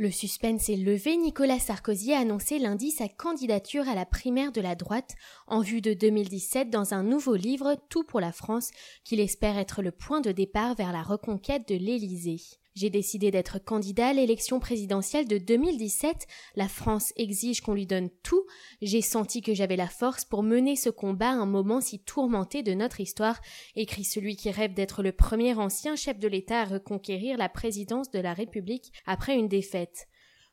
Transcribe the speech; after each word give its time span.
Le 0.00 0.10
suspense 0.10 0.70
est 0.70 0.78
levé, 0.78 1.18
Nicolas 1.18 1.58
Sarkozy 1.58 2.14
a 2.14 2.20
annoncé 2.20 2.58
lundi 2.58 2.90
sa 2.90 3.06
candidature 3.06 3.86
à 3.86 3.94
la 3.94 4.06
primaire 4.06 4.50
de 4.50 4.62
la 4.62 4.74
droite 4.74 5.14
en 5.46 5.60
vue 5.60 5.82
de 5.82 5.92
2017 5.92 6.70
dans 6.70 6.94
un 6.94 7.02
nouveau 7.02 7.36
livre 7.36 7.76
Tout 7.90 8.04
pour 8.04 8.18
la 8.18 8.32
France 8.32 8.70
qu'il 9.04 9.20
espère 9.20 9.58
être 9.58 9.82
le 9.82 9.90
point 9.90 10.22
de 10.22 10.32
départ 10.32 10.74
vers 10.74 10.92
la 10.92 11.02
reconquête 11.02 11.68
de 11.68 11.74
l'Élysée. 11.74 12.40
J'ai 12.74 12.90
décidé 12.90 13.30
d'être 13.30 13.58
candidat 13.58 14.08
à 14.08 14.12
l'élection 14.12 14.60
présidentielle 14.60 15.26
de 15.26 15.38
2017. 15.38 16.26
La 16.54 16.68
France 16.68 17.12
exige 17.16 17.60
qu'on 17.60 17.74
lui 17.74 17.86
donne 17.86 18.10
tout. 18.22 18.46
J'ai 18.80 19.02
senti 19.02 19.42
que 19.42 19.54
j'avais 19.54 19.76
la 19.76 19.88
force 19.88 20.24
pour 20.24 20.42
mener 20.42 20.76
ce 20.76 20.88
combat 20.88 21.30
à 21.30 21.34
un 21.34 21.46
moment 21.46 21.80
si 21.80 21.98
tourmenté 21.98 22.62
de 22.62 22.72
notre 22.74 23.00
histoire, 23.00 23.40
écrit 23.74 24.04
celui 24.04 24.36
qui 24.36 24.50
rêve 24.50 24.74
d'être 24.74 25.02
le 25.02 25.12
premier 25.12 25.54
ancien 25.54 25.96
chef 25.96 26.18
de 26.18 26.28
l'État 26.28 26.60
à 26.60 26.64
reconquérir 26.64 27.36
la 27.36 27.48
présidence 27.48 28.10
de 28.10 28.20
la 28.20 28.34
République 28.34 28.92
après 29.04 29.36
une 29.36 29.48
défaite. 29.48 30.06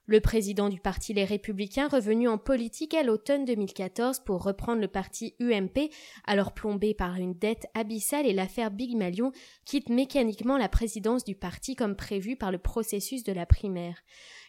Le 0.09 0.21
président 0.21 0.69
du 0.69 0.79
parti 0.79 1.11
Les 1.11 1.25
Républicains, 1.25 1.89
revenu 1.89 2.29
en 2.29 2.37
politique 2.37 2.93
à 2.93 3.03
l'automne 3.03 3.43
2014 3.43 4.21
pour 4.21 4.41
reprendre 4.41 4.79
le 4.79 4.87
parti 4.87 5.35
UMP, 5.41 5.89
alors 6.23 6.53
plombé 6.53 6.93
par 6.93 7.15
une 7.15 7.33
dette 7.33 7.67
abyssale 7.73 8.25
et 8.25 8.31
l'affaire 8.31 8.71
Big 8.71 8.95
Malion, 8.95 9.33
quitte 9.65 9.89
mécaniquement 9.89 10.57
la 10.57 10.69
présidence 10.69 11.25
du 11.25 11.35
parti 11.35 11.75
comme 11.75 11.97
prévu 11.97 12.37
par 12.37 12.53
le 12.53 12.57
processus 12.57 13.23
de 13.23 13.33
la 13.33 13.45
primaire. 13.45 13.97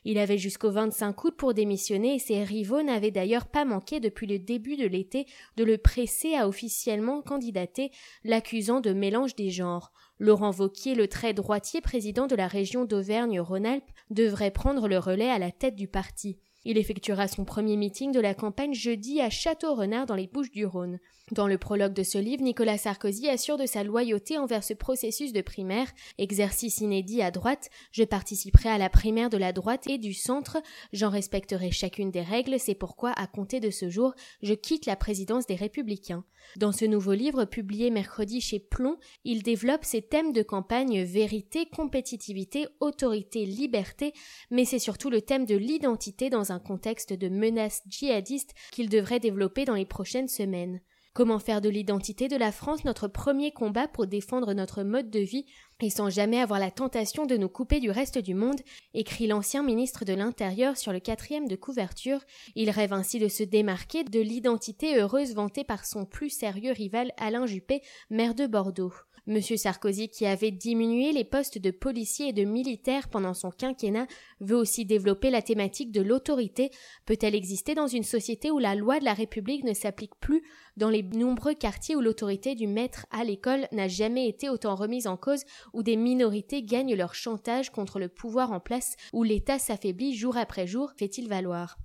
Il 0.04 0.18
avait 0.18 0.38
jusqu'au 0.38 0.70
25 0.70 1.24
août 1.24 1.34
pour 1.36 1.54
démissionner 1.54 2.14
et 2.14 2.18
ses 2.20 2.44
rivaux 2.44 2.82
n'avaient 2.82 3.10
d'ailleurs 3.10 3.48
pas 3.48 3.64
manqué 3.64 3.98
depuis 3.98 4.28
le 4.28 4.38
début 4.38 4.76
de 4.76 4.86
l'été 4.86 5.26
de 5.56 5.64
le 5.64 5.76
presser 5.76 6.36
à 6.36 6.46
officiellement 6.46 7.20
candidater, 7.20 7.90
l'accusant 8.22 8.80
de 8.80 8.92
mélange 8.92 9.34
des 9.34 9.50
genres. 9.50 9.92
Laurent 10.20 10.50
Vauquier, 10.50 10.94
le 10.94 11.06
très 11.06 11.32
droitier 11.32 11.80
président 11.80 12.26
de 12.26 12.34
la 12.34 12.48
région 12.48 12.84
d'Auvergne-Rhône-Alpes, 12.84 13.90
devrait 14.10 14.50
prendre 14.50 14.88
le 14.88 14.98
relais 14.98 15.30
à 15.30 15.38
la 15.38 15.47
tête 15.50 15.76
du 15.76 15.88
parti. 15.88 16.38
Il 16.70 16.76
effectuera 16.76 17.28
son 17.28 17.46
premier 17.46 17.78
meeting 17.78 18.12
de 18.12 18.20
la 18.20 18.34
campagne 18.34 18.74
jeudi 18.74 19.22
à 19.22 19.30
Château-Renard 19.30 20.04
dans 20.04 20.14
les 20.14 20.26
Bouches-du-Rhône. 20.26 20.98
Dans 21.32 21.46
le 21.46 21.56
prologue 21.56 21.94
de 21.94 22.02
ce 22.02 22.18
livre, 22.18 22.42
Nicolas 22.42 22.76
Sarkozy 22.76 23.28
assure 23.28 23.56
de 23.56 23.64
sa 23.64 23.84
loyauté 23.84 24.36
envers 24.36 24.62
ce 24.62 24.74
processus 24.74 25.32
de 25.32 25.40
primaire, 25.40 25.88
exercice 26.18 26.80
inédit 26.80 27.22
à 27.22 27.30
droite. 27.30 27.70
Je 27.92 28.04
participerai 28.04 28.68
à 28.68 28.76
la 28.76 28.90
primaire 28.90 29.30
de 29.30 29.38
la 29.38 29.52
droite 29.52 29.84
et 29.88 29.96
du 29.96 30.12
centre. 30.12 30.58
J'en 30.92 31.08
respecterai 31.08 31.70
chacune 31.70 32.10
des 32.10 32.20
règles. 32.20 32.58
C'est 32.58 32.74
pourquoi, 32.74 33.12
à 33.12 33.26
compter 33.26 33.60
de 33.60 33.70
ce 33.70 33.88
jour, 33.88 34.14
je 34.42 34.52
quitte 34.52 34.84
la 34.84 34.96
présidence 34.96 35.46
des 35.46 35.54
Républicains. 35.54 36.24
Dans 36.56 36.72
ce 36.72 36.84
nouveau 36.84 37.12
livre, 37.12 37.44
publié 37.44 37.90
mercredi 37.90 38.40
chez 38.40 38.58
Plomb, 38.58 38.96
il 39.24 39.42
développe 39.42 39.84
ses 39.84 40.02
thèmes 40.02 40.32
de 40.32 40.42
campagne 40.42 41.02
vérité, 41.02 41.66
compétitivité, 41.66 42.66
autorité, 42.80 43.44
liberté, 43.44 44.12
mais 44.50 44.64
c'est 44.64 44.78
surtout 44.78 45.10
le 45.10 45.20
thème 45.20 45.46
de 45.46 45.56
l'identité 45.56 46.30
dans 46.30 46.52
un 46.52 46.57
contexte 46.58 47.12
de 47.12 47.28
menace 47.28 47.82
djihadiste 47.86 48.54
qu'il 48.70 48.88
devrait 48.88 49.20
développer 49.20 49.64
dans 49.64 49.74
les 49.74 49.86
prochaines 49.86 50.28
semaines. 50.28 50.80
Comment 51.14 51.40
faire 51.40 51.60
de 51.60 51.68
l'identité 51.68 52.28
de 52.28 52.36
la 52.36 52.52
France 52.52 52.84
notre 52.84 53.08
premier 53.08 53.50
combat 53.50 53.88
pour 53.88 54.06
défendre 54.06 54.52
notre 54.52 54.84
mode 54.84 55.10
de 55.10 55.18
vie 55.18 55.46
et 55.80 55.90
sans 55.90 56.10
jamais 56.10 56.40
avoir 56.40 56.60
la 56.60 56.70
tentation 56.70 57.26
de 57.26 57.36
nous 57.36 57.48
couper 57.48 57.80
du 57.80 57.90
reste 57.90 58.18
du 58.18 58.34
monde, 58.34 58.60
écrit 58.94 59.26
l'ancien 59.26 59.64
ministre 59.64 60.04
de 60.04 60.12
l'Intérieur 60.12 60.76
sur 60.76 60.92
le 60.92 61.00
quatrième 61.00 61.48
de 61.48 61.56
couverture, 61.56 62.20
il 62.54 62.70
rêve 62.70 62.92
ainsi 62.92 63.18
de 63.18 63.28
se 63.28 63.42
démarquer 63.42 64.04
de 64.04 64.20
l'identité 64.20 64.96
heureuse 64.96 65.34
vantée 65.34 65.64
par 65.64 65.86
son 65.86 66.04
plus 66.04 66.30
sérieux 66.30 66.72
rival 66.72 67.12
Alain 67.16 67.46
Juppé, 67.46 67.82
maire 68.10 68.34
de 68.34 68.46
Bordeaux. 68.46 68.92
Monsieur 69.28 69.58
Sarkozy, 69.58 70.08
qui 70.08 70.24
avait 70.24 70.50
diminué 70.50 71.12
les 71.12 71.22
postes 71.22 71.58
de 71.58 71.70
policiers 71.70 72.28
et 72.28 72.32
de 72.32 72.44
militaires 72.44 73.10
pendant 73.10 73.34
son 73.34 73.50
quinquennat, 73.50 74.06
veut 74.40 74.56
aussi 74.56 74.86
développer 74.86 75.28
la 75.28 75.42
thématique 75.42 75.92
de 75.92 76.00
l'autorité. 76.00 76.70
Peut-elle 77.04 77.34
exister 77.34 77.74
dans 77.74 77.88
une 77.88 78.04
société 78.04 78.50
où 78.50 78.58
la 78.58 78.74
loi 78.74 79.00
de 79.00 79.04
la 79.04 79.12
République 79.12 79.64
ne 79.64 79.74
s'applique 79.74 80.18
plus 80.18 80.42
dans 80.78 80.88
les 80.88 81.02
nombreux 81.02 81.52
quartiers 81.52 81.94
où 81.94 82.00
l'autorité 82.00 82.54
du 82.54 82.66
maître 82.66 83.04
à 83.10 83.22
l'école 83.22 83.68
n'a 83.70 83.86
jamais 83.86 84.28
été 84.28 84.48
autant 84.48 84.74
remise 84.74 85.06
en 85.06 85.18
cause, 85.18 85.44
où 85.74 85.82
des 85.82 85.96
minorités 85.96 86.62
gagnent 86.62 86.94
leur 86.94 87.14
chantage 87.14 87.68
contre 87.68 87.98
le 87.98 88.08
pouvoir 88.08 88.50
en 88.50 88.60
place, 88.60 88.96
où 89.12 89.24
l'État 89.24 89.58
s'affaiblit 89.58 90.16
jour 90.16 90.38
après 90.38 90.66
jour, 90.66 90.90
fait-il 90.96 91.28
valoir? 91.28 91.76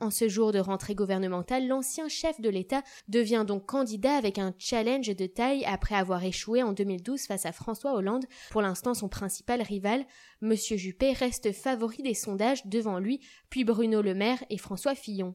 En 0.00 0.10
ce 0.10 0.28
jour 0.28 0.52
de 0.52 0.58
rentrée 0.58 0.94
gouvernementale, 0.94 1.66
l'ancien 1.66 2.08
chef 2.08 2.40
de 2.40 2.48
l'État 2.48 2.82
devient 3.08 3.44
donc 3.46 3.66
candidat 3.66 4.16
avec 4.16 4.38
un 4.38 4.54
challenge 4.58 5.14
de 5.14 5.26
taille 5.26 5.64
après 5.64 5.94
avoir 5.94 6.24
échoué 6.24 6.62
en 6.62 6.72
2012 6.72 7.22
face 7.22 7.46
à 7.46 7.52
François 7.52 7.94
Hollande, 7.94 8.24
pour 8.50 8.62
l'instant 8.62 8.94
son 8.94 9.08
principal 9.08 9.62
rival. 9.62 10.04
Monsieur 10.40 10.76
Juppé 10.76 11.12
reste 11.12 11.52
favori 11.52 12.02
des 12.02 12.14
sondages 12.14 12.66
devant 12.66 12.98
lui, 12.98 13.20
puis 13.50 13.64
Bruno 13.64 14.02
Le 14.02 14.14
Maire 14.14 14.42
et 14.50 14.58
François 14.58 14.94
Fillon. 14.94 15.34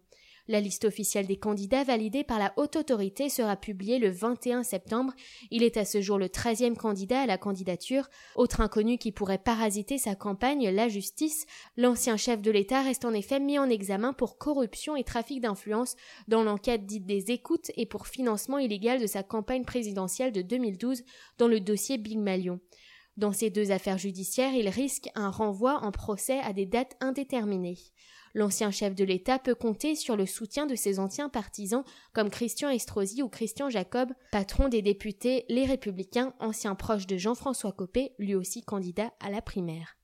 La 0.50 0.62
liste 0.62 0.86
officielle 0.86 1.28
des 1.28 1.38
candidats 1.38 1.84
validée 1.84 2.24
par 2.24 2.40
la 2.40 2.54
haute 2.58 2.76
autorité 2.76 3.30
sera 3.30 3.56
publiée 3.56 4.00
le 4.00 4.10
21 4.10 4.64
septembre. 4.64 5.14
Il 5.52 5.62
est 5.62 5.78
à 5.78 5.86
ce 5.86 6.02
jour 6.02 6.18
le 6.18 6.28
treizième 6.28 6.76
candidat 6.76 7.22
à 7.22 7.26
la 7.28 7.38
candidature. 7.38 8.10
Autre 8.34 8.60
inconnu 8.60 8.98
qui 8.98 9.12
pourrait 9.12 9.38
parasiter 9.38 10.00
sa 10.00 10.16
campagne, 10.16 10.68
la 10.72 10.88
justice. 10.88 11.46
L'ancien 11.78 12.18
chef 12.18 12.42
de 12.42 12.50
l'État 12.50 12.82
reste 12.82 13.06
en 13.06 13.14
effet 13.14 13.40
mis 13.40 13.60
en 13.60 13.70
examen 13.70 14.12
pour 14.12 14.40
corruption 14.40 14.96
et 14.96 15.04
trafic 15.04 15.40
d'influence 15.40 15.96
dans 16.28 16.42
l'enquête 16.42 16.88
dite 16.88 17.06
des 17.06 17.30
écoutes 17.30 17.70
et 17.78 17.86
pour 17.86 18.08
financement 18.08 18.58
illégal 18.58 19.00
de 19.00 19.06
sa 19.06 19.22
campagne 19.22 19.66
présidentielle 19.66 20.32
de 20.32 20.42
2012 20.42 21.04
dans 21.38 21.48
le 21.48 21.60
dossier 21.60 22.00
Big 22.00 22.18
Malion. 22.18 22.60
Dans 23.20 23.34
ces 23.34 23.50
deux 23.50 23.72
affaires 23.72 23.98
judiciaires, 23.98 24.54
il 24.54 24.70
risque 24.70 25.10
un 25.14 25.30
renvoi 25.30 25.84
en 25.84 25.92
procès 25.92 26.40
à 26.40 26.54
des 26.54 26.66
dates 26.66 26.96
indéterminées. 27.02 27.78
L'ancien 28.34 28.72
chef 28.72 28.96
de 28.96 29.04
l'État 29.04 29.40
peut 29.40 29.56
compter 29.56 29.96
sur 29.96 30.16
le 30.16 30.26
soutien 30.26 30.66
de 30.66 30.76
ses 30.76 31.00
anciens 31.00 31.28
partisans 31.28 31.84
comme 32.14 32.30
Christian 32.30 32.70
Estrosi 32.70 33.22
ou 33.22 33.28
Christian 33.28 33.70
Jacob, 33.70 34.14
patron 34.32 34.70
des 34.70 34.82
députés 34.82 35.44
Les 35.50 35.66
Républicains, 35.66 36.34
ancien 36.40 36.76
proche 36.76 37.08
de 37.08 37.18
Jean-François 37.18 37.74
Copé, 37.74 38.14
lui 38.20 38.36
aussi 38.36 38.62
candidat 38.62 39.12
à 39.20 39.30
la 39.30 39.42
primaire. 39.42 39.99